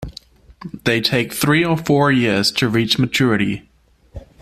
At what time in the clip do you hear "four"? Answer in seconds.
1.77-2.11